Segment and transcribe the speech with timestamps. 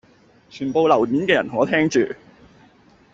[0.49, 1.99] 全部樓面嘅人同我聽住